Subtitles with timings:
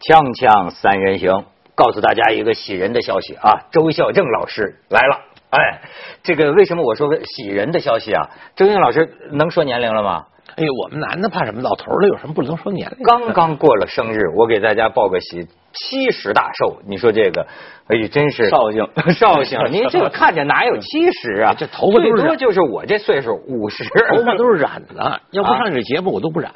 [0.00, 3.68] 锵锵三人行，告诉大家一个喜人的消息啊！
[3.70, 5.20] 周孝正老师来了。
[5.50, 5.82] 哎，
[6.22, 8.30] 这个为什么我说个喜人的消息啊？
[8.56, 10.24] 周孝正老师能说年龄了吗？
[10.56, 11.60] 哎呦，我们男的怕什么？
[11.60, 13.04] 老头了有什么不能说年龄？
[13.04, 16.78] 刚刚过了生日，我给大家报个喜，七十大寿。
[16.86, 17.46] 你说这个，
[17.88, 19.60] 哎呦，真是绍兴 绍兴。
[19.70, 21.52] 您这个看着哪有七十啊？
[21.58, 23.84] 这头发最多就是我这岁数五十，
[24.16, 25.20] 头发都是染的。
[25.32, 26.50] 要不上你这节目，我都不染。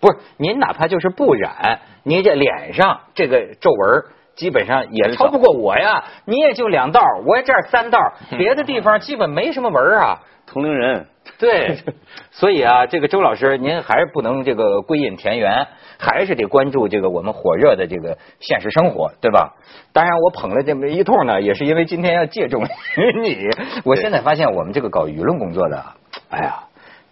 [0.00, 4.04] 不是，您哪怕就是不染，您这脸上这个皱纹
[4.34, 6.04] 基本上也超不过我呀。
[6.24, 7.98] 你也就两道，我这儿三道，
[8.38, 10.20] 别的地方基本没什么纹啊。
[10.46, 11.06] 同龄人，
[11.38, 11.76] 对，
[12.32, 19.54] 所以啊，这个周老师，您还是不能这个归隐田园，还是得关注这个我们火热的这个现实生活，对吧？
[19.92, 23.48] 当然，我捧了这么一通呢，也是因为今天要借重于 你。
[23.84, 25.84] 我现在发现，我们这个搞舆论工作的，
[26.30, 26.64] 哎呀，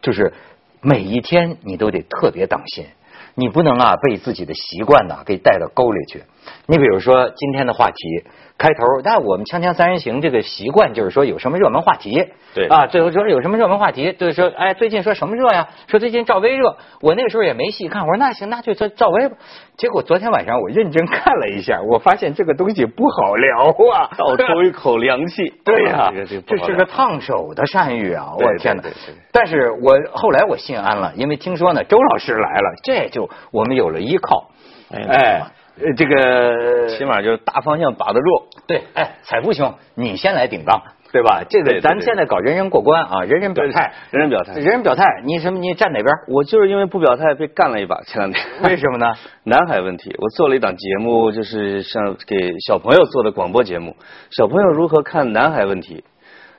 [0.02, 0.32] 就是
[0.80, 2.86] 每一天你都得特别当心，
[3.34, 6.22] 你不能啊被自己的习惯呐给带到沟里去。
[6.66, 8.24] 你比如说今天的话题。
[8.58, 15.68] 开头，但我们锵锵三人行这个习惯就是说有什么热门话题，对啊，最后说有什么热门话题，就是说，哎，最近说什么热呀？
[15.86, 19.36] 说最近赵薇热，我那个时候也没细看，我说那行，那就说赵薇吧。
[19.76, 25.54] 结果昨天晚上我认真看了一下，我发现这个东西不好聊啊，倒抽一口凉气。
[25.64, 26.10] 对呀，
[26.44, 28.32] 这是个烫手的山芋啊！
[28.36, 28.82] 我的天哪！
[29.30, 34.50] 但是我后来我心安了，因为听说呢，周老师来了，这就我们有了依靠。
[34.90, 35.44] 哎。
[35.80, 38.26] 呃，这个 起码就是大方向把得住。
[38.66, 41.42] 对，哎，彩富兄，你先来顶缸，对吧？
[41.48, 45.04] 这个咱现在搞人人过关啊，人人表态，人人表态，人人表态。
[45.24, 45.58] 你什么？
[45.58, 46.14] 你站哪边？
[46.28, 48.44] 我就是因为不表态被干了一把，前两天。
[48.64, 49.14] 为什么呢？
[49.44, 53.96] 南海问题，我做了一档节目，就是像给小朋友做的广播节目，
[54.30, 56.04] 小朋友如何看南海问题？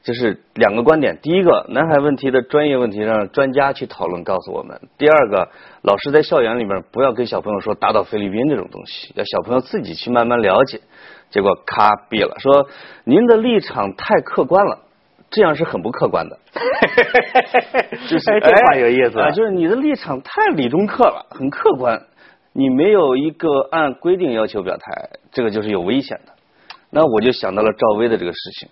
[0.02, 5.50] 就是两个观点，第一个，南海问题的专业问题让专家去讨论，告诉我们；第二个，
[5.81, 10.80] 老师在校园里面不要跟小朋友说打倒菲律宾这种东西，要小朋友自己去慢慢了解。
[11.30, 12.67] 结果咔毙了，说
[13.03, 14.79] 您的立场太客观了，
[15.29, 16.40] 这样是很不客观的。
[18.09, 22.01] 就是这话有意思啊，就是你的立场太理中客了，很客观，
[22.53, 26.34] 你没有一个按规定要求表态，这个就是有危险的。
[26.90, 28.69] 那我就想到了赵薇的这个事情。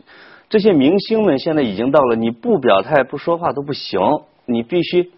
[0.50, 4.00] 这些明星们现在已经到了你不表态不说话都不行，
[4.46, 5.12] 你必须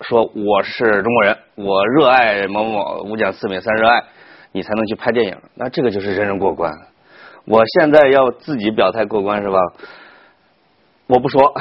[0.00, 4.02] 说我是中国人，我热爱某某五讲四美三热爱，
[4.50, 5.36] 你才能去拍电影。
[5.54, 6.72] 那这个就是人人过关。
[7.44, 9.58] 我现在要自己表态过关是吧？
[11.06, 11.40] 我不说，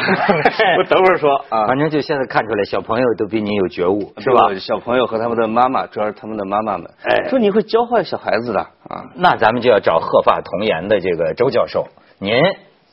[0.79, 1.67] 我等会儿说啊。
[1.67, 4.55] 反正就现在看出来，小朋友都比你有觉悟，是吧？
[4.57, 9.11] 小朋友和他们的妈妈，主要是他们的妈妈们，哎，说你会教坏小孩子的啊。
[9.13, 11.87] 那咱们就要找鹤发童颜的这个周教授，
[12.17, 12.33] 您。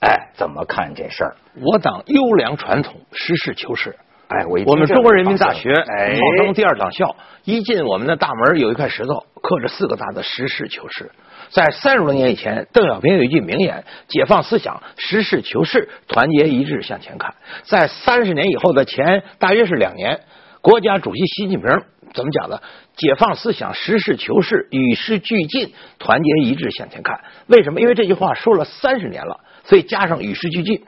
[0.00, 1.36] 哎，怎么看这事儿？
[1.62, 3.96] 我党优良传统，实事求是。
[4.28, 5.82] 哎，我我们中国人民大学号
[6.36, 11.10] 称第二党校，一进我们的大门有一块石头，刻着四个大字“实事求是”。
[11.50, 17.34] 在三十多年以前，邓小平有一句名言：“解放思想，实事求是，团结一致向前看。”
[17.64, 20.20] 在三十年以后的前大约是两年，
[20.62, 21.68] 国家主席习近平
[22.12, 22.62] 怎么讲的
[22.96, 27.80] ？“解放思想，实事求是，与时俱进，团结一致向前看。”为什么？
[27.80, 29.40] 因为这句话说了三十年了。
[29.64, 30.82] 所以加上与时俱进，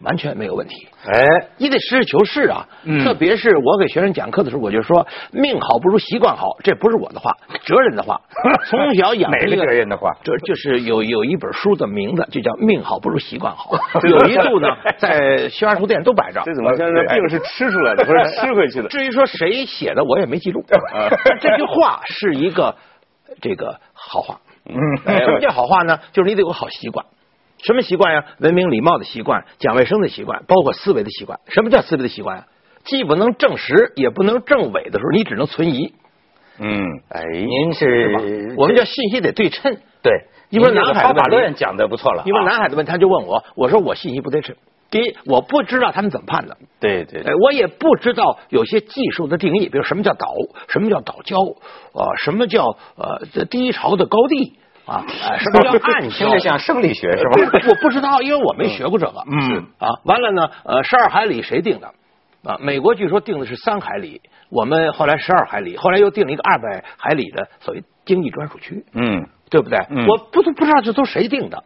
[0.00, 0.88] 完全没有问题。
[1.06, 1.22] 哎，
[1.58, 2.66] 你得实事求是啊！
[3.04, 7.32] 特别是我给学生讲课的时候，我就说命好不如习惯好，这不是我的话，
[7.64, 8.20] 哲人的话。
[8.70, 10.10] 从小养哪个哲人的话？
[10.24, 13.70] 这就是有有一本书的名字，就叫《命好不如习惯好》。
[14.08, 16.42] 有一度呢，在新华书店都摆着。
[16.44, 18.88] 这怎么现在病是吃出来的，不是吃回去的？
[18.88, 20.64] 至于说谁写的，我也没记住。
[21.40, 22.76] 这句话是一个
[23.40, 24.40] 这个好话。
[24.64, 24.74] 嗯，
[25.18, 25.98] 什么叫好话呢？
[26.12, 27.04] 就是你得有个好习惯。
[27.62, 28.24] 什么习惯呀？
[28.38, 31.40] 文明礼貌的习惯，讲卫生的习惯，包括思维的习惯。
[31.48, 32.46] 什么叫思维的习惯啊？
[32.84, 35.94] 既不能证实，也不能证伪的时候，你只能存疑。
[36.58, 39.76] 嗯，哎，您是我们叫信息得对称。
[40.02, 40.12] 对，
[40.50, 42.24] 因为南海的法论讲的不错了。
[42.26, 44.56] 因为南海的问题，他就问我，我说我信息不对称。
[44.90, 46.56] 第一，我不知道他们怎么判的。
[46.80, 47.22] 对对。
[47.36, 50.34] 我也不知道有些技术的定义，比如什么叫岛，
[50.68, 51.56] 什么叫岛礁，
[51.94, 54.58] 啊，什么叫呃低潮的高地。
[54.84, 55.04] 啊，
[55.38, 57.60] 什么叫暗听着像生理学是吧？
[57.68, 59.22] 我不知道，因为我没学过这个。
[59.30, 61.88] 嗯啊，完了呢，呃，十二海里谁定的？
[62.44, 64.20] 啊，美国据说定的是三海里，
[64.50, 68.84] 我们后来十二海里，后来又定了一个二百海里的所谓经济专属区。
[68.92, 69.78] 嗯，对不对？
[70.08, 71.62] 我不不知道这都谁定的，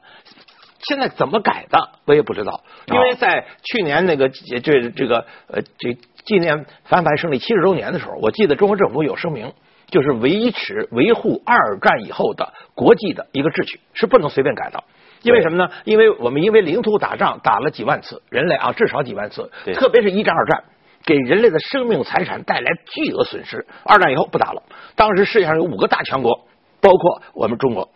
[0.87, 4.61] 现在怎么改的我也不知道，因为在去年那个这
[4.91, 5.95] 这个呃这
[6.27, 9.55] 纪念反法胜利七十周年的时候，我记得中国政府有声明。
[9.89, 14.85] 就是维持维护二战以后的国际的一个秩序是不能随便改的，
[15.23, 15.69] 因为什么呢？
[15.85, 20.63] 因为我们因为领土打仗打了几万次，人类啊至少几万次，特别是一战二战，
[21.05, 23.67] 给人类的生命财产带来巨额损失。
[23.83, 24.63] 二战以后不打了，
[24.95, 26.47] 当时世界上有五个大强国
[26.81, 27.91] 包括我们中国。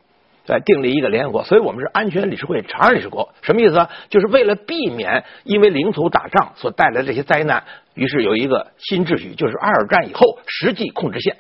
[0.47, 3.33] 在订立一个联合国，所以我们是安全理事会常任理事国。
[3.43, 3.91] 什么意思啊？
[4.09, 7.63] 就是为了避免因为领土打仗所带来的这些灾难，
[7.95, 11.37] 于是有一个新秩序，就是二战以后实际控制线。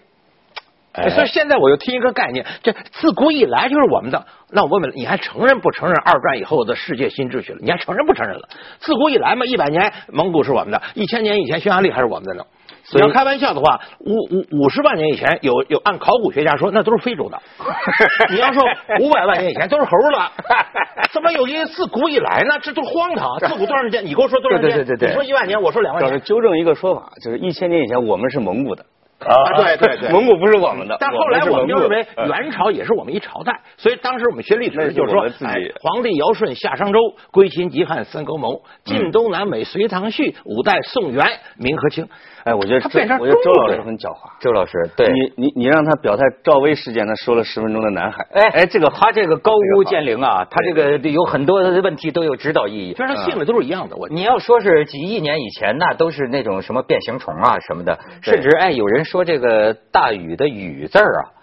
[1.10, 4.26] 所以现在我又听一个概念，这自古以来就是我们的。
[4.50, 7.58] 那我问问你，还承认不承认二战以后的世界新秩序了？
[7.62, 8.48] 你还承认不承认了？
[8.80, 12.44] 自古以来嘛，一百年蒙古是我们的，一千年以前匈牙利还是我们的呢。
[12.92, 17.40] 你要开玩笑的话，五五五十万年以前有有按考古学家说那都是非洲的。
[18.30, 18.60] 你要说
[18.98, 20.32] 五百万年以前都是猴了，
[21.12, 22.58] 怎么有一自古以来呢？
[22.60, 23.38] 这都荒唐。
[23.48, 24.04] 自古多长时间？
[24.04, 24.70] 你给我说多少年？
[24.70, 26.20] 对对对对你说一万年，我说两万年。
[26.22, 28.84] 纠正一个说法，就是一千年以前我们是蒙古的。
[29.20, 36.98] 啊，对对对，蒙古不是我们的，但后来我们就认为元朝也是我们一朝代，所以当时我们学历史就是说，哎，皇帝尧舜夏商周，
[37.30, 41.26] 归秦及汉三沟谋，晋东南北隋唐续，五代宋元
[41.58, 42.08] 明和清。
[42.44, 42.88] 哎，我觉得周，
[43.18, 44.30] 我觉得周老师很狡猾。
[44.40, 48.26] 周老师，对你，你你让他表态赵薇事件，他说了十分钟的南海。
[48.32, 52.94] 哎哎，这个他这个高屋建瓴啊，他这个有很多的问题都有指导意义。
[52.94, 61.39] 虽然他信的都是一样的，我你要说是几亿年以前，那都是那种什么变形虫啊什么的，甚至哎，有人说这个大禹的禹字啊。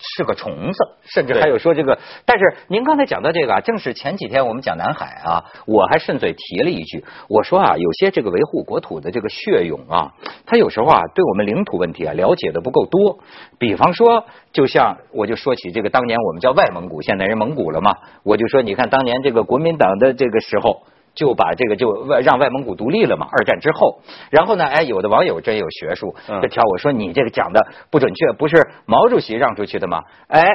[0.00, 1.98] 是个虫子，甚至还有说这个。
[2.24, 10.12] 但是您刚才讲到这个啊，正是前几天我们讲南海啊，我还顺嘴提了一句，我说啊，有些这个维护国土的这个血勇啊，
[10.46, 13.18] 他有时候啊，对我们领土问题啊了解的不够多。
[13.58, 20.82] 比方说，就像我就说起这个当年我们叫外蒙古，现在人蒙古了嘛，我就说你看当年这个国民党的这个时候。
[21.18, 23.26] 就把这个就外让外蒙古独立了嘛？
[23.32, 24.64] 二战之后，然后呢？
[24.64, 30.04] 哎，有的网友真有学术，就挑我说你这个讲的不准确，不是毛主席让出去的吗？
[30.28, 30.46] 哎，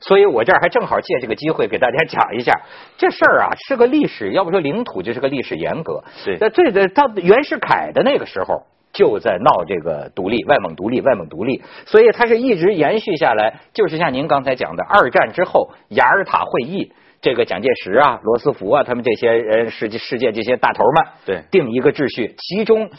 [0.00, 2.52] 所以我这儿还正好借这个机会给大家讲一下
[2.98, 6.04] 这事儿啊，是个历史，要不说领土就是个历史沿革。
[6.22, 16.92] 对，那这个到袁世凯的那个时候就在闹这个独立，外蒙独立，外蒙独立，所以它是一直延续下来，就是像您刚才讲的，二战之后雅尔塔会议。
[17.22, 22.34] 这个蒋介石啊，罗斯福啊，他们这些人世界世界这些大头们，对，定一个秩序。
[22.38, 22.90] 其中，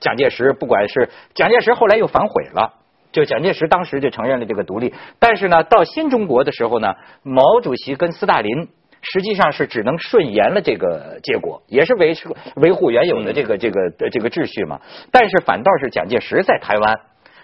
[0.00, 2.74] 蒋介石不管是蒋介石后来又反悔了，
[3.12, 4.92] 就蒋介石当时就承认了这个独立。
[5.20, 8.68] 但是呢，到新中国的时候呢，毛主席跟斯大林
[9.00, 14.80] 实际上是只能顺延了这个结果，也是维持维护原有的这个这个这个秩序嘛。
[15.12, 16.96] 但是反倒是蒋介石在台湾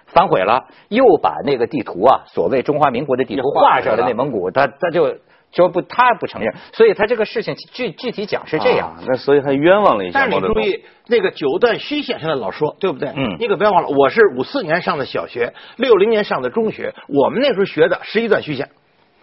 [0.07, 5.17] 反悔了，又把那个地图啊，所谓中华民国的地图画上了内蒙古，他他就。
[5.55, 10.21] 说不，他不承认，所以他这个事情具具体讲是这样，那所以他冤枉了一下。
[10.21, 13.11] 但是你注意，那个九段虚线现在老说，对不对？
[13.15, 13.37] 嗯。
[13.39, 18.71] 你可别忘了，我是五四年上的小学，六零年上的中学，我们那时候学的十一段虚线，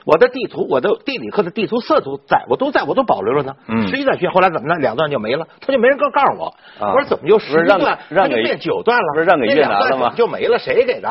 [0.06, 3.56] 我的地图，我的地理课的地图色图在，我都在我都保留了呢。
[3.68, 3.88] 嗯。
[3.90, 4.76] 十一段虚线后来怎么呢？
[4.80, 6.56] 两段就没了，他就没人告告诉我。
[6.80, 9.06] 我说怎么就十一段，他就变九段了？
[9.16, 10.14] 不是让给越南了吗？
[10.16, 11.10] 就没了，谁给的？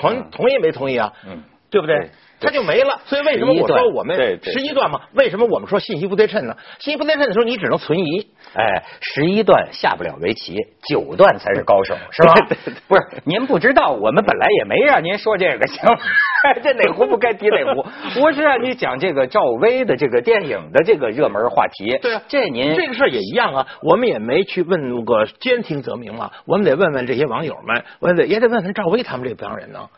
[0.00, 1.12] 同同意没同意啊？
[1.26, 2.10] 嗯，对不对？
[2.38, 5.00] 它就没了，所以为什么我说我们十一段嘛？
[5.14, 6.54] 为什么我们说信息不对称呢？
[6.78, 8.28] 信息不对称的时候，你只能存疑。
[8.54, 10.56] 哎，十一段下不了围棋，
[10.88, 12.34] 九段才是高手，是吧？
[12.88, 15.82] 不是，您不知道，我们本来也没让您说这个，行？
[16.62, 17.84] 这哪壶不该提哪壶？
[18.20, 21.98] 我是让你讲这个赵薇的这个电影的这个热门话题。
[22.00, 29.88] 对啊，这您这个事儿也一样啊，我们也没去问个兼听则明嘛，我们得问问这些网友们，我得也得问问赵薇他们这帮人呢，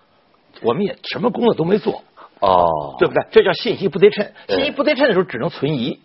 [0.62, 2.02] 我们也什么工作都没做。
[2.40, 3.22] 哦，对不对？
[3.30, 4.26] 这叫信息不对称。
[4.48, 5.98] 信息不对称的时候，只能存疑，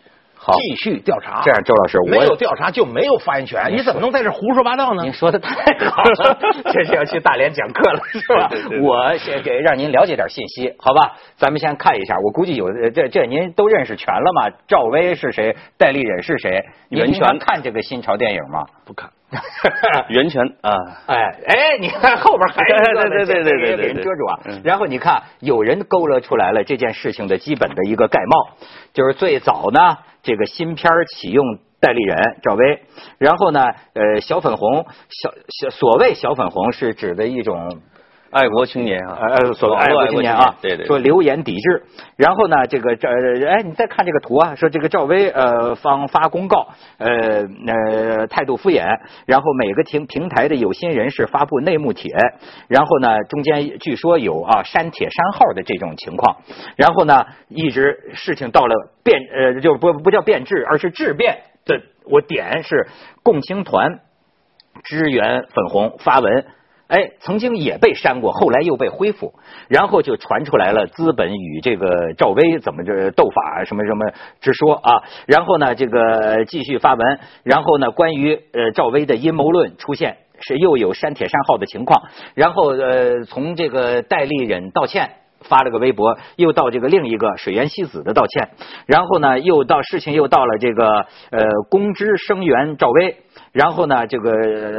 [0.51, 1.41] 继续调查。
[1.43, 3.71] 这样，周老师，没有调查就没有发言权。
[3.71, 5.03] 你怎么能在这胡说八道呢？
[5.03, 5.53] 您说的太
[5.89, 6.38] 好了，
[6.73, 8.50] 这是要去大连讲课了，是吧？
[8.81, 11.15] 我先给让您了解点信息，好吧？
[11.35, 14.55] 咱们先看一下，我估计有这这您都认识全了吗？
[14.67, 15.55] 赵薇是谁？
[15.77, 16.63] 戴丽忍是谁？
[16.89, 18.65] 袁泉看这个新潮电影吗？
[18.85, 19.09] 不看。
[20.09, 20.71] 袁泉啊，
[21.07, 21.15] 哎
[21.47, 24.39] 哎，你看后边还对对对对对对，给人遮住啊。
[24.63, 28.55] 然后你看，有人勾勒出来了这件事情的基本的一个概貌，
[28.93, 32.82] 就是最早呢，这个新片启用代理人、赵薇，
[33.20, 33.62] 然后呢，
[33.94, 37.82] 呃，小粉红，小小所谓小粉红是指的一种。
[38.34, 41.84] 爱国青年啊，呃，所谓爱国青年啊，对对，说流言抵制，
[42.18, 43.08] 然后呢，这个这，
[43.48, 48.84] 哎，你再看这个图啊，说这个赵薇呃方发公告，呃呃态度敷衍，
[49.28, 52.12] 然后每个平平台的有心人士发布内幕帖，
[52.68, 56.38] 然后呢，中间据说有啊删帖删号的这种情况，
[56.75, 58.74] 然后呢，一直事情到了
[59.04, 62.88] 变呃就不不叫变质，而是质变的，我点是
[63.22, 64.00] 共青团
[64.84, 66.46] 支援粉红发文。
[66.93, 69.33] 哎，曾经也被删过，后来又被恢复，
[69.67, 82.00] 然后就传出来了资本与这个赵薇怎么着斗法什么什么之说啊，然后呢，这个继续发文，然后呢，关于呃赵薇的阴谋论出现，是又有删帖删号的情况，
[82.35, 88.50] 然后呃从这个戴立忍道歉发了个微博，又到这个另一个水原希子的道歉，
[88.85, 93.17] 然后呢，又到事情又到了这个呃公知声援赵薇。
[93.53, 94.31] 然后呢，这个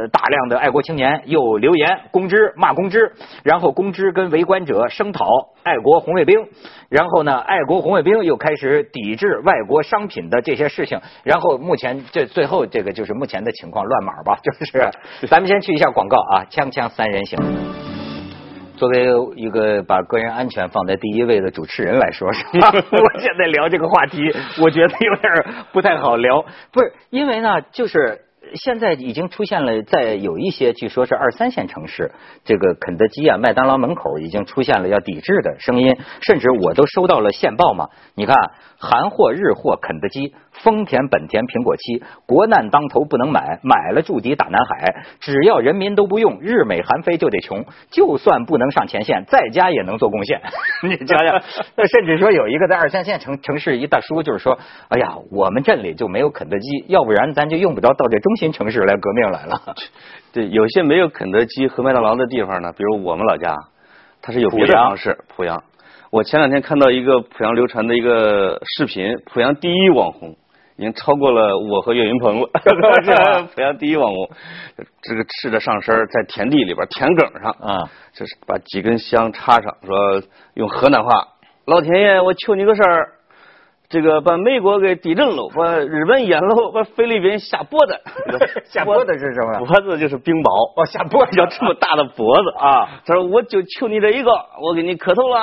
[0.09, 5.25] 大量的爱国青年又留言公知骂公知，然后公知跟围观者声讨
[5.63, 6.45] 爱国红卫兵，
[6.89, 14.91] 然后呢，爱国红卫兵又开始抵制外国商品的这些事情，然后目前这最后这个就是目前的情况乱码吧， 就是
[15.27, 17.39] 咱们先去一下广告啊，锵锵三人行。
[18.75, 28.23] 作为一个把个人安全放在第一位的主持人来说， 我现在聊这个话题，我觉得有点不太好聊，不是因为呢，就是。
[28.53, 32.11] 现在已经出现了，在有一些据说是二三线城市，
[32.43, 37.89] 这个肯德基啊、麦当劳门口已经出现了要抵制的声音，甚至我都收到了线报嘛。
[38.15, 38.35] 你看，
[38.77, 40.33] 韩货、日货，肯德基。
[40.63, 45.03] 丰田、本田、苹果七，国难当头不能买，买了筑底打南海。
[45.19, 47.65] 只要人民都不用，日美韩非就得穷。
[47.91, 50.41] 就算不能上前线，在家也能做贡献。
[50.83, 51.41] 你想想，
[51.75, 54.57] 那甚至说有一个在二三线城城市一大叔，就是说，
[54.89, 59.75] 哎呀，我们镇里就没有肯德基，要不然咱就用不着到这中心城市来革命来了。
[60.33, 63.55] 对，有些没有肯德基和麦当劳的地方呢，比如我们老家，
[64.21, 65.17] 它是有别的方式。
[65.35, 65.63] 濮阳，
[66.11, 70.35] 我前两天看到一个濮阳流传的一个视频，濮阳第一网红。
[70.77, 72.49] 已经超过了我和岳云鹏了，
[73.03, 73.49] 是吧？
[73.55, 74.29] 濮阳第一网红，
[75.01, 80.21] 这个赤着上身在田地里边田埂上啊，就是把几根香插上，说
[80.55, 81.09] 用河南话
[81.65, 83.11] ：“老天爷，我求你个事儿。”
[83.95, 87.97] 这个把美国给地震了，把日本淹了，把菲律宾下脖子。
[88.65, 89.65] 下脖子是什么？
[89.65, 90.81] 脖子就是冰雹。
[90.81, 92.99] 哦，下脖子叫这么大的脖子啊！
[93.05, 95.37] 他说：“我就求你这一个，我给你磕头了。”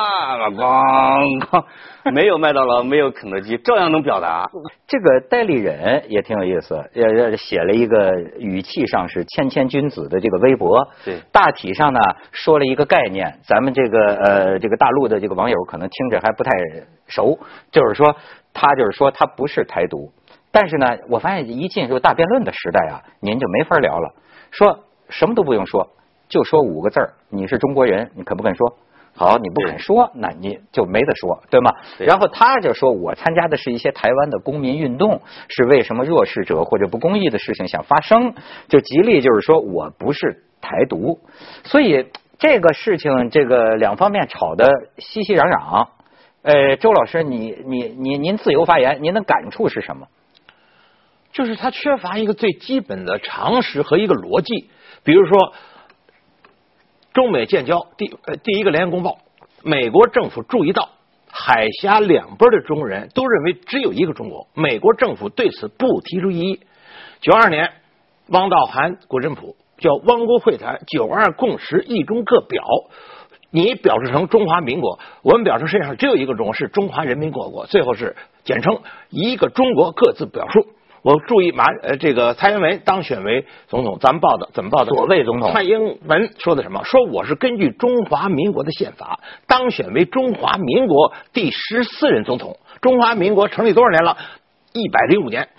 [0.53, 1.65] 咣咣，
[2.13, 4.51] 没有麦当劳，没有肯德基，照样能表达。
[4.87, 10.87] 这个代理人也挺有意思，也，写了一个语气上是谦谦君子的这个微博。
[11.07, 12.01] 对，大体上呢
[12.33, 16.51] 说了一个概念，咱们这个呃这个大陆的这个网友可能听着还不太
[17.07, 17.39] 熟，
[17.71, 18.15] 就是说。
[18.55, 20.13] 他就是说他不是台独，
[20.51, 24.15] 但是呢，我发现一进入大辩论的时代啊，您就没法聊了。
[24.51, 25.91] 说什么都不用说，
[26.29, 28.77] 就说五个字儿：你是中国人，你肯不肯说？
[29.15, 31.71] 好，你不肯说，那你就没得说，对吗？
[31.99, 38.35] 然后他就说我参加的是一些台湾的公民运动，是为什么弱势者或者不公义的事情想发生，
[38.69, 41.21] 就极力就是说我不是台独，
[41.65, 42.07] 所以
[42.39, 45.89] 这个事情这个两方面吵得熙熙攘攘。
[46.43, 50.09] 呃，周老师，你你你您自由发言，您的感触是什么？
[51.33, 54.69] 就是他缺乏一个最基本的常识和一个逻辑。
[55.05, 55.55] 比如说，
[57.13, 59.19] 中美建交第呃第一个联合公报，
[59.63, 60.91] 美国政府注意到
[61.31, 66.61] 海峡两边的中国人都认为只有一个中国，美国政府对此不提出异议。
[67.21, 67.71] 九二年，
[68.27, 72.65] 汪道涵、国振普叫汪国会谈，九二共识，一中各表。
[73.53, 77.67] 你表示成中华民国，我们表示世界上只有一个中国，是中华人民共和国。
[77.67, 78.81] 最后是简称
[79.11, 80.67] 一个中国，各自表述。
[81.03, 84.95] 我注意马呃这个蔡英文当选为总统，咱们报的怎么报的？
[84.95, 86.83] 所谓总统蔡英文说的什么？
[86.85, 92.57] 说我是根据中华民国的宪法当选为中华民国第十四任总统。
[92.81, 94.17] 中华民国成立多少年了？
[94.73, 95.51] 一百零五年，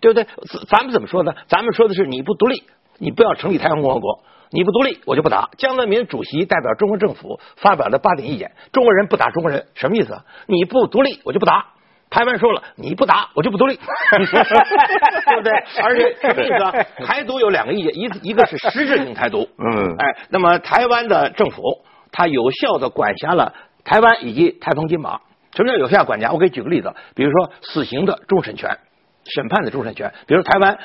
[0.00, 0.26] 对不对？
[0.68, 1.32] 咱们怎么说呢？
[1.46, 2.64] 咱们说的是你不独立，
[2.98, 4.24] 你不要成立台湾共和国。
[4.50, 5.48] 你不独立，我就不打。
[5.58, 10.18] 江泽民主席代表中国政府发表了八点意见：中国人不打中国人，什么意思？
[10.46, 11.66] 你不独立，我就不打。
[12.08, 13.74] 台湾说了，你不打，我就不独立，
[14.16, 15.52] 对不对？
[15.82, 16.86] 而且什么意思？
[17.04, 23.52] 台独有两个意见，一一个是实质性台独，嗯，哎，那么台湾的政府它有效的管辖了
[23.84, 25.20] 台湾以及台澎金马。
[25.54, 26.30] 什么叫有效管辖？
[26.32, 28.78] 我给举个例子，比如说死刑的终审权，
[29.24, 30.78] 审判的终审权，比如台湾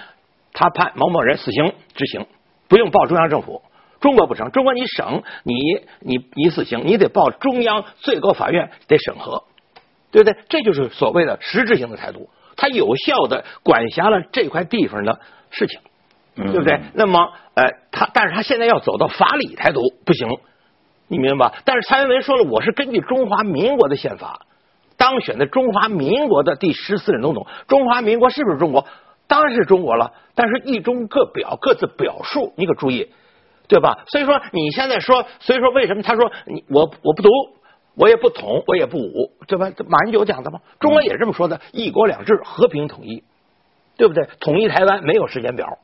[0.54, 2.26] 他判某某人死刑执行。
[2.72, 3.62] 不用报中央政府，
[4.00, 4.50] 中国不成。
[4.52, 5.54] 中国你省你
[6.00, 9.44] 你你死刑，你得报中央最高法院得审核，
[10.10, 10.40] 对不对？
[10.48, 15.82] 这就是所谓的实质性的台独，它有效的管辖了这块地方的事情，
[16.34, 16.80] 对不对？
[16.94, 20.30] 那么，呃，他但是他现在要走到法理台独不行，
[21.10, 21.56] 你明白吧？
[21.66, 24.46] 但是蔡英文说了，我是根据中华民国的宪法
[24.96, 28.88] 当选的中华民国的第十四任总统，中华民国是不是中国？
[29.32, 33.10] 当然是中国了，但是一中各表各自表述，你可注意，
[33.70, 34.04] 对吧？
[34.08, 37.30] 所以说你现在说，所以说为什么他说你我我不读，
[37.96, 39.72] 我也不统，我也不武，对吧？
[39.88, 40.60] 马英九讲的吗？
[40.82, 43.24] 中国也这么说的，一国两制，和平统一，
[43.96, 44.28] 对不对？
[44.42, 45.78] 统一台湾没有时间表，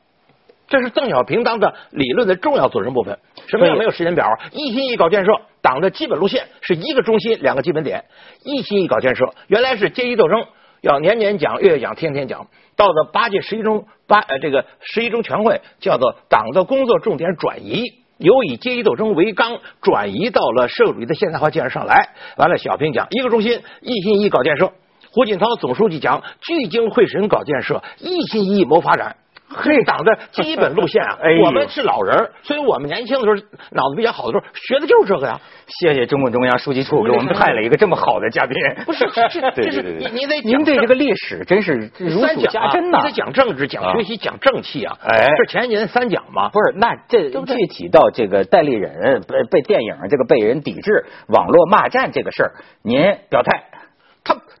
[0.66, 3.18] 这是邓小平当的理论的重要组成部分。
[3.46, 4.26] 什么叫没有时间表？
[4.52, 8.04] 一心一搞建设，党的基本路线是一个中心，两个基本点。
[8.44, 10.46] 一心一搞建设，原来是阶级斗争，
[10.80, 12.46] 要年年讲，月月讲，天天讲。
[12.76, 17.82] 到了八届十一中八呃这个十一中全会叫做党的工作重点转移，
[18.18, 22.10] 由以阶级斗争为纲，转移到了社会主义的现代化建设上来。
[22.36, 24.68] 完了，小平讲一个中心，一心一意搞建设；
[25.10, 29.16] 胡锦涛总书记讲聚精会神搞建设，一心一意谋发展。
[29.62, 33.34] 这党的基本路线啊， 我们是老人，所以我们年轻的时候
[33.70, 35.40] 脑子比较好的时候学的就是这个呀。
[35.80, 38.56] 谢谢中共中央书记处给我们派了一个这么好的嘉宾。
[38.86, 39.28] 不是，这
[39.62, 42.98] 这是你你得您对这个历史真是如数家珍呐。
[43.02, 44.96] 你得讲政治、讲学习、讲正气啊。
[45.02, 46.48] 哎，这前几年三讲嘛。
[46.48, 52.98] 不是，那这具体到这个戴立忍被被电影这个被人抵制、网络骂战这个事儿，您
[53.28, 53.64] 表态。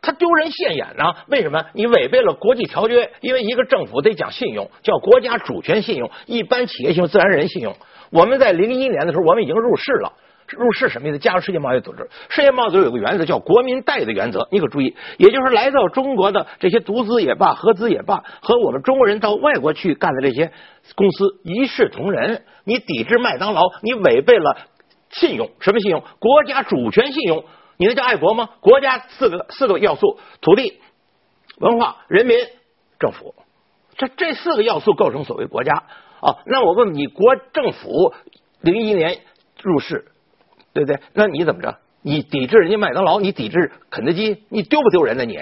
[0.08, 1.04] 他丢人现眼呢？
[1.26, 1.66] 为什么？
[1.74, 7.76] 你违背了国际条约，因为一个政府得讲信用，叫国家主权信用，一般企业信用、自然人信用。
[8.10, 10.14] 我们在零一年的时候，我们已经入世了。
[10.46, 11.18] 入世什么意思？
[11.18, 12.08] 加入世界贸易组织。
[12.30, 20.50] 世界贸易组织有个原则叫国民待遇的原则，你可注意，也就是来到中国的这些独资也罢、合资也罢，和我们中国人到外国去干的这些
[20.94, 22.44] 公司一视同仁。
[22.64, 24.56] 你抵制麦当劳，你违背了
[25.10, 26.02] 信用，什么信用？
[26.18, 27.44] 国家主权信用。
[27.78, 28.50] 你那叫爱国吗？
[28.60, 30.80] 国家四个四个要素：土地、
[31.58, 32.36] 文化、人民、
[32.98, 33.34] 政府。
[33.96, 35.72] 这这四个要素构成所谓国家
[36.20, 36.38] 啊。
[36.46, 38.12] 那我问你，国政府
[38.60, 39.20] 零一年
[39.62, 40.12] 入世，
[40.72, 41.00] 对不对？
[41.14, 41.78] 那你怎么着？
[42.02, 45.24] 你抵制人家麦当劳，你抵制肯德基，你丢不丢人呢？
[45.24, 45.36] 你？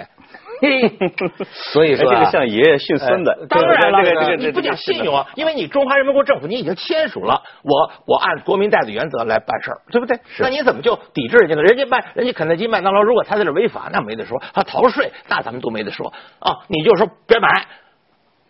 [1.72, 10.18] 所以说这个像爷爷训孙的，当然了，你不讲信用啊，因为你中华人民共和国政府你已经签署了，我我按国民待遇原则来办事儿，对不对？
[10.38, 11.62] 那你怎么就抵制人家呢？
[11.62, 16.64] 人家卖人家肯德基、麦当劳，如果他在这违法，那没得说；他逃税，那咱们都没得说啊。
[16.68, 17.66] 你就说别买，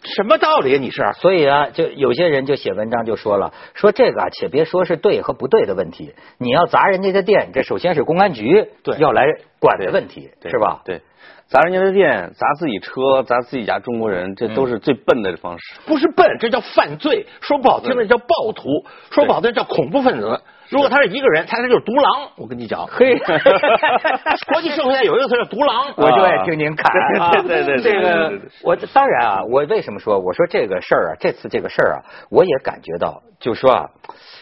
[0.02, 0.78] 什么道理？
[0.78, 1.02] 你是？
[1.14, 9.24] 所以啊，就有些人就写文章就说了，说这个且别说是对和不对的问题，你要砸人家的店，这首先是公安局要来
[9.58, 10.82] 管的问题，是吧？
[10.84, 11.02] 对。
[11.48, 15.80] 砸人家的店，砸自己车，砸自己家中国人，这都是最笨的方式。
[15.86, 17.26] 不是笨，这叫犯罪。
[17.40, 20.40] 说不好听的叫暴徒，说不好听叫恐怖分子。
[20.68, 22.30] 如果他是一个人，他这就是独狼。
[22.36, 23.16] 我跟你讲， 嘿，
[24.52, 26.92] 国际社会上有一个词叫独狼，我就爱听您侃。
[27.30, 28.32] 对对对，这个
[28.64, 30.18] 我当然啊，我为什么说？
[30.18, 33.90] 我说这个事儿啊，这次这个事儿啊，我也感觉到，就说啊，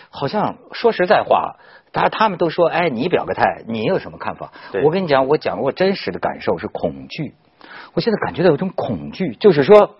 [0.08, 1.56] 好像说实在话。
[1.94, 4.52] 他他们都说，哎，你表个态，你有什么看法？
[4.82, 7.34] 我跟你讲，我讲过真实的感受是恐惧。
[7.94, 9.96] 我现在感觉到有种恐惧，就是说，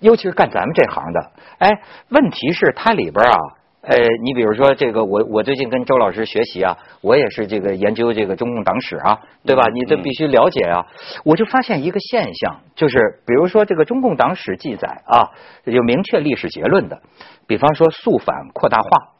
[0.00, 1.70] 尤其是干咱们这行的，哎，
[2.08, 3.38] 问题是它里边啊，
[3.82, 9.62] 呃，你比如说这个，我我最近跟周老师学习啊，我也是这个研究这个中共党史啊，对吧？
[9.72, 10.86] 你这必须了解啊。
[11.24, 15.30] 我就发现一个现象，就是比如说这个中共党史记载啊，
[15.64, 17.00] 有明确历史结论的，
[17.46, 19.17] 比方说肃反扩大化。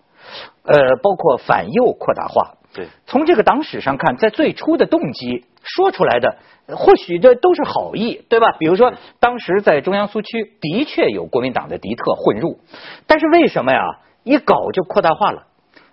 [0.64, 2.54] 呃，包括反右扩大化。
[2.74, 6.36] 对，从这个党史上看，在最初的动机说出来的，
[6.76, 8.52] 或许这都是好意，对吧？
[8.58, 12.58] 比如说，当时在中央苏区的确有国民党的敌特混入，
[13.06, 13.80] 但是为什么呀？
[14.22, 15.44] 一搞就扩大化了。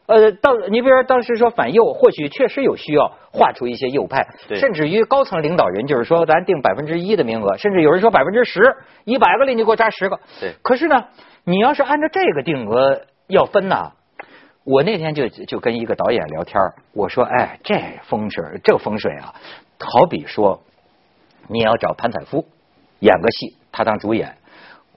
[0.08, 10.20] 呃，到你比如说当时说反右，或许确实有需要划出一些右派，甚至于高层领导人就是说，咱定百分之一的名额，甚至有人说百分之十，一百个里你给我扎十个。
[10.42, 10.56] 对。
[10.62, 11.06] 可是呢，
[11.46, 13.94] 你要是按照这个定额要分呢？
[14.66, 16.60] 我那天就就跟一个导演聊天
[16.92, 19.36] 我说：“哎，这风水，这风水啊，
[19.80, 20.60] 好比说，
[21.48, 22.44] 你要找潘采夫
[23.00, 24.38] 演个戏，他当主演，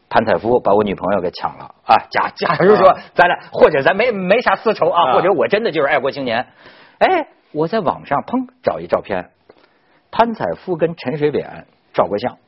[0.08, 1.96] 潘采夫把我女朋友给抢了啊！
[2.10, 6.46] 假假如说咱俩，或者咱没没啥私仇啊，或者我真的就是爱国青年，
[6.96, 9.28] 哎，我在网上砰找一照片，
[10.10, 12.38] 潘采夫跟陈水扁照过相，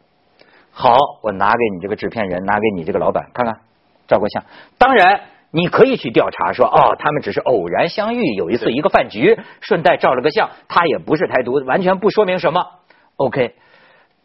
[0.71, 3.61] 好，我拿给你这个制片人，拿给你这个老板看看，
[4.09, 4.43] 照过相，
[4.79, 12.65] 当然。”你可以去调查说，哦，他们只是偶然相遇，有一次一个饭局，顺带照了个相，他也不是台独，完全不说明什么。
[13.17, 13.55] OK，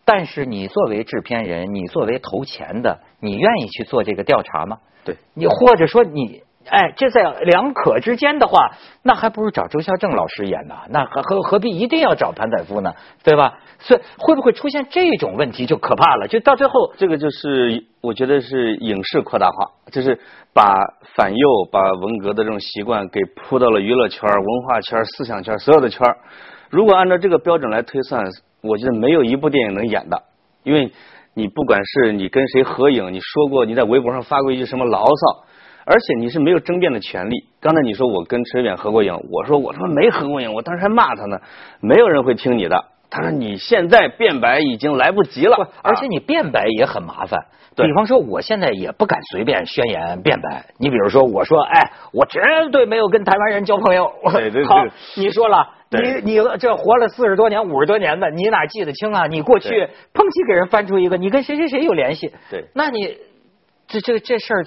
[0.05, 4.77] 但是你作为制片人，你作为投钱的，你愿意去做这个调查吗？
[5.03, 6.44] 对，你或者说你。
[6.67, 8.71] 哎，这在两可之间的话，
[9.03, 10.75] 那还不如找周孝正老师演呢。
[10.89, 12.93] 那何何何必一定要找潘载夫呢？
[13.23, 13.59] 对吧？
[13.79, 16.27] 所以会不会出现这种问题就可怕了？
[16.27, 20.19] 就到最后，这个就是我觉得是影视扩大化，就是
[20.53, 20.73] 把
[21.15, 26.07] 反右、把文革的这种习惯给铺到了娱乐圈、文化圈、思想圈所有的圈
[26.71, 28.23] 如果按照这个标准来推算，
[28.61, 30.23] 我觉得没有一部电影能演的，
[30.63, 30.91] 因为
[31.35, 35.45] 你不管是你跟谁合影，你说过你在微博上发过一句什么牢骚。
[35.85, 37.45] 而且你是没有争辩的权利。
[37.61, 41.39] 刚才你说我跟陈水扁合过影，我说我他妈没合过影，我当时还骂他呢。
[41.79, 42.85] 没有人会听你的。
[43.09, 47.45] 他说你现在辩白已经来不及了，而且你辩白也很麻烦。
[47.77, 50.65] 比方说，我现在也不敢随便宣言辩白。
[50.79, 54.11] 你比如说，我说，哎，我绝对没有跟台湾人交朋友。
[54.31, 54.65] 对对对。
[54.65, 54.83] 好，
[55.15, 59.27] 你说了，你你这活了四十多年、五十多年的，你哪记得清啊？
[59.27, 62.31] 你过去碰起给人翻出一个，你跟谁谁谁有联系？
[62.49, 62.65] 对。
[62.73, 63.17] 那你
[63.87, 64.65] 这这这事儿。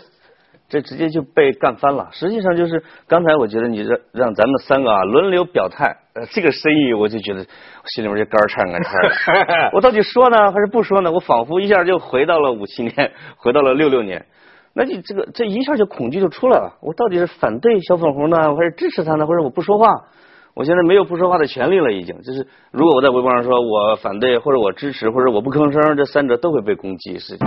[0.68, 2.09] 这直接就被干翻了。
[2.12, 7.46] 实际上就是刚才我觉得你让让咱们三个啊轮流表态，呃，这个生意我就觉得
[7.87, 9.70] 心里面就肝颤肝颤的。
[9.74, 11.11] 我到底说呢还是不说呢？
[11.11, 14.26] 我仿佛一下就回到了五七年，回到了六六年。
[14.74, 16.74] 那你这个这一下就恐惧就出来了。
[16.83, 19.87] 我到底是反对小粉红呢，还是支持他呢，或者我不说话？
[20.54, 22.20] 我现在没有不说话的权利了，已经。
[22.22, 27.18] 就是如果我在微博上说我反对，或者我支持，或者我不吭声，这三者都会被攻击。
[27.18, 27.38] 是。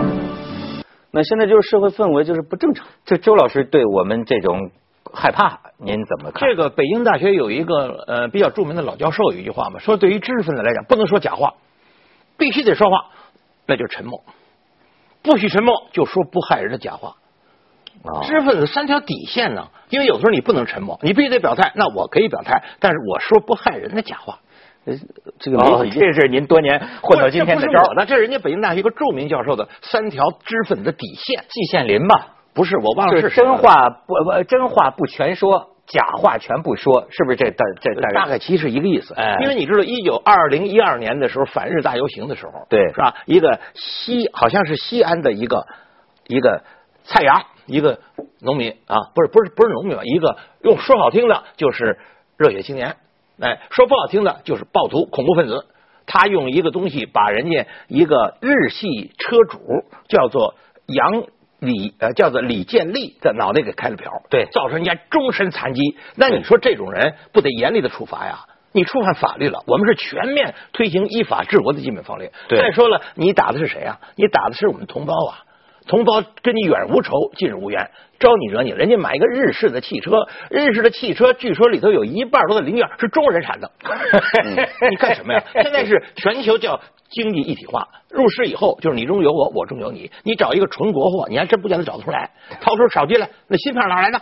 [1.11, 2.87] 那现在就是社会氛围就是不正常。
[3.05, 4.71] 这周老师对我们这种
[5.13, 6.47] 害怕，您怎么看？
[6.47, 11.55] 这个北京大学有一个呃比较著名的老教授有一句话嘛，说对于知识分子来讲，不能说假话，
[12.37, 13.07] 必须得说话，
[13.65, 14.23] 那就沉默，
[15.21, 17.15] 不许沉默，就说不害人的假话。
[18.23, 21.73] 知识分子三条底线呢，因为有时候你不能沉默，你必须得表态。
[21.75, 24.39] 那我可以表态，但是我说不害人的假话。
[25.39, 31.43] 这个哦，这是您多年混到今天的招那这是人家北京大学一个著名教授的三条知识分的底线。
[31.49, 32.35] 季羡林吧？
[32.53, 39.13] 不是，我忘了是真话不不真话不全说，假话全不说，是不是这大这大概其实一个意思？
[39.13, 43.15] 哎，因为你知道，一九二零一二年的时候，反日大游行的时候，对，是吧？
[43.25, 45.65] 一个西好像是西安的一个
[46.27, 46.63] 一个
[47.03, 47.99] 菜芽，一个
[48.41, 50.03] 农民啊，不是不是不是农民吧？
[50.03, 51.99] 一个用说好听的就是
[52.35, 52.97] 热血青年。
[53.41, 55.65] 哎，说不好听的，就是暴徒、恐怖分子。
[56.05, 59.59] 他用一个东西把人家一个日系车主
[60.07, 60.55] 叫做
[60.87, 61.23] 杨
[61.59, 65.81] 李呃，叫做李建立的脑袋给开了瓢，对，造成人家终身残疾。
[66.15, 68.45] 那你说这种人不得严厉的处罚呀？
[68.73, 72.31] 你触犯法律了，我们是全面推行依法治国的基本方略。
[72.49, 73.99] 再说了，你打的是谁啊？
[74.15, 75.43] 你打的是我们同胞啊！
[75.91, 78.69] 同胞跟你远无仇，近无冤，招你惹你？
[78.69, 83.69] 人家买一个日式的汽车，日式的汽车据说里头有一半多的零件是中国人产的，
[84.89, 85.43] 你干什么呀？
[85.51, 90.09] 现在是全球叫经济一体化，入市以后就是你中有我，我中有你。
[90.23, 92.31] 你找一个纯国货，你还真不见得找得出来。
[92.61, 94.21] 掏出手机来，那芯片哪来的？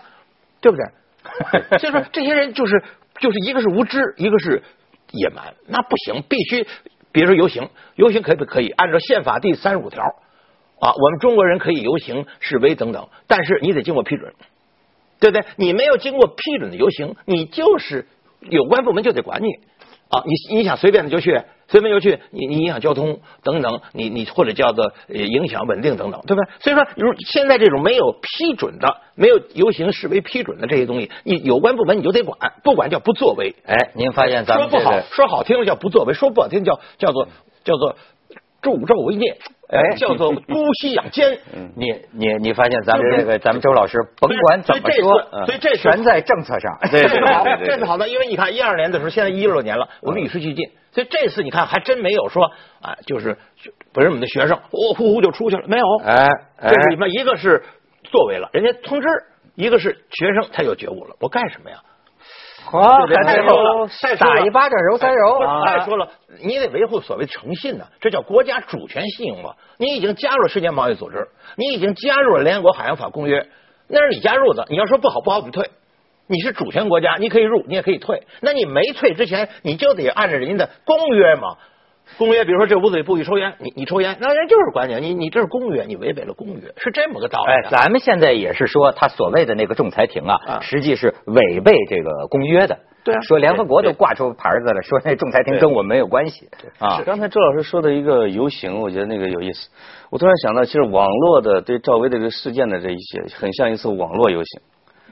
[0.61, 1.77] 对不对？
[1.77, 2.83] 所以说这些人就是
[3.19, 4.63] 就是一个是无知，一个是
[5.11, 6.65] 野蛮，那不行，必须
[7.11, 8.69] 比如说游行，游行可以不可以？
[8.69, 10.03] 按照宪法第三十五条。
[10.81, 14.33] 啊，我们中国人可以游行、示威等等，但是你得经过批准，
[15.19, 15.45] 对不对？
[15.57, 18.07] 你没有经过批准的游行，你就是
[18.41, 19.47] 有关部门就得管你
[20.09, 20.23] 啊！
[20.25, 26.49] 你你想随便的就去，随便就去，你你影响交通等等，你你或者叫做影响稳定等等，对不对？
[26.61, 33.53] 所以说，如现在这种没有批准的、没有游行示威批准的这些东西，你有关部门你就得管，不管叫不作为。
[33.65, 37.27] 哎，您发现咱们说不好，说好听了叫不作为，说不好听叫叫做
[37.65, 37.97] 叫做
[38.61, 39.37] 助纣为虐。
[39.69, 41.37] 哎，叫做姑息养奸。
[41.77, 46.77] 你你你发现咱们这个咱们周老师甭管怎么说，所以这全在政策上。
[46.91, 50.69] 这是好，这次好的，因为你看一二年的时候，现在一六年了，我们与时俱进。
[50.91, 52.45] 所以这次你看还真没有说
[52.81, 53.37] 啊，就是
[53.93, 55.85] 不是我们的学生呼呼呼就出去了，没有。
[56.03, 56.27] 哎，
[56.61, 57.63] 这是你们一个是
[58.03, 59.07] 作为了，人家通知；
[59.53, 61.77] 一个是学生他有觉悟了，我干什么呀？
[62.65, 65.39] 好，再说了，打一巴掌揉三揉。
[65.65, 66.07] 再说了，
[66.43, 69.53] 你得维护所谓诚信呢，这叫国家主权信用嘛。
[69.77, 73.47] 你已经加入世界贸易组织，你已经加入了联合国海洋法公约，
[73.87, 74.65] 那是你加入的。
[74.69, 75.69] 你要说不好不好，我们退。
[76.27, 78.27] 你是主权国家，你可以入，你也可以退。
[78.41, 81.57] 那你没退之前，你就得按照人家的公约嘛。
[82.17, 87.51] 公约，比如说这屋子里不许抽烟，你你抽烟，那人就是管你，你你这是公约，你违背了公约，是这么个道理。
[87.51, 92.77] 哎，咱们现在也是说，他所谓的那个仲裁庭啊，实际是违背这个公约的。
[93.03, 96.49] 对啊，说联合国都挂出牌子了，说那仲裁庭跟我们没有关系。
[96.79, 99.69] 啊，刚才周老师说的一个游行，我觉得那个有意思。
[100.09, 104.61] 我突然想到，其实网络的对赵薇的这个事件的这一些，很像一次网络游行。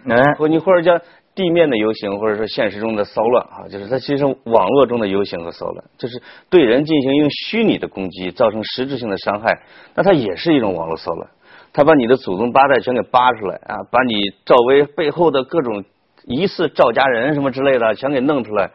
[0.05, 1.01] 嗯，或你或者叫。
[1.37, 6.19] 地面的游行，或者说现实中的骚乱啊，就是它其实网络中的游行和骚乱，就是
[6.49, 9.61] 对人进行用虚拟的攻击，造成实质性的伤害，
[9.93, 11.29] 那它也是一种网络骚乱。
[11.71, 15.83] 他把你的祖宗八代全给扒出来啊，把你赵薇背后的各种
[16.25, 18.71] 疑似赵家人什么之类的全给弄出来，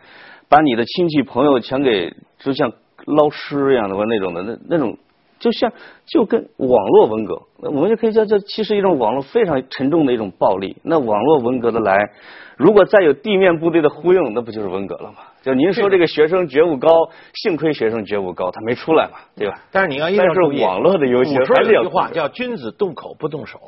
[0.48, 2.72] 把你的亲戚朋友全给就像
[3.07, 4.96] 捞尸一样的或那种的那那种。
[5.42, 5.72] 就像
[6.07, 10.76] 就跟网络文革，我们就可以叫这其实一种网络非常沉重的一种暴力。
[10.85, 11.98] 那网络文革的来，
[12.57, 15.16] 如果再有地面部队的呼应，那不就是文革了吗？
[15.42, 16.88] 就您说这个学生觉悟高，
[17.35, 19.59] 幸亏学生觉悟高，他没出来嘛，对吧？
[19.72, 23.59] 但是你要一定是网络的游戏，还是有句话叫“君子动口不动手”，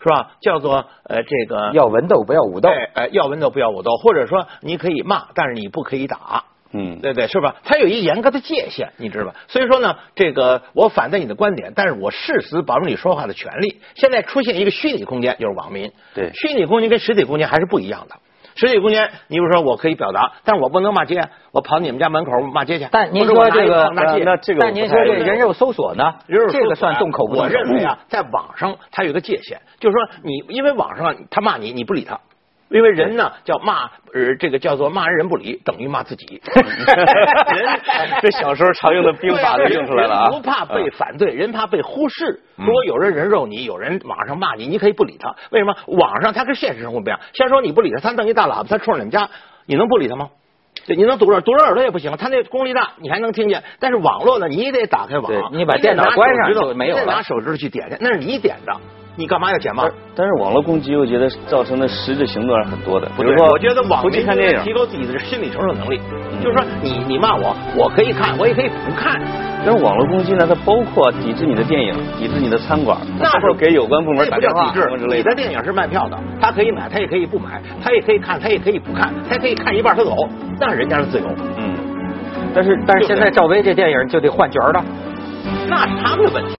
[0.00, 0.30] 是吧？
[0.40, 6.44] 叫做呃这个要文斗不要武斗，哎，要文斗不要武斗，或者说你可以骂，但是你不可以打。
[6.76, 7.54] 嗯，对对，是吧？
[7.64, 9.34] 它有一严格的界限，你知道吧？
[9.46, 13.80] 所以说呢，这个我反对你的观点，但是我誓死保证你说话的权利。
[13.94, 15.92] 现在出现一个虚拟空间，就是网民。
[16.14, 18.16] 对，虚拟空间跟实体空间还是不一样的。
[18.56, 22.86] 实体空间，你比如说我可以表达，但是我不能骂街，我跑你们家门口骂街去。
[22.90, 26.14] 但您说这个，那这个，但您说这人肉搜索呢？
[26.26, 32.20] 人肉这个算动口我认为啊，在网上它有一个界限，就是说你因为网上他骂你，你不理他。
[32.68, 36.40] 因为人呢叫骂，呃，这个叫做骂人人不理，等于骂自己。
[36.54, 36.60] 人
[38.20, 40.30] 这小时候常用的兵法都用出来了啊！
[40.30, 42.40] 不怕被反对，人怕被忽视。
[42.56, 45.34] 如果有人人肉你，有人网上骂你，你可以不理他。
[45.50, 45.74] 为什么？
[45.86, 47.20] 网上他跟现实生活不一样。
[47.32, 49.28] 先说你不理他，他弄一大喇叭，他冲着你们家，
[49.66, 50.30] 你能不理他吗？
[50.86, 53.62] 对，你能堵着堵着耳朵也不行，他那功率大，你还能听见。
[53.78, 57.04] 但是网络呢，你得打开网，你把电脑关上就没有了。
[57.04, 58.74] 拿手指头去点去，那是你点的。
[59.16, 59.84] 你干嘛要剪吗？
[60.16, 63.08] 但是网络攻击，我觉得造成的实质行动是很多的。
[63.16, 66.00] 比如说，我觉得网民看电影，提高自己的心理承受能力。
[66.42, 69.20] 就是说，你你骂我，我可以看，我也可以不看。
[69.64, 74.90] 但是网络攻击呢，它包括抵制你的电影，抵制你的餐馆，那包括给有关部门打电话抵制。
[75.08, 80.14] 你的电影是卖票的，他可以买，他也可以不买，他也可以看，他也可以不看，他可以看一半他走，
[80.60, 81.26] 那是人家的自由。
[81.56, 81.72] 嗯。
[82.54, 84.84] 但是但是现在赵薇这电影就得换角了，
[85.68, 86.54] 那是他们的问题。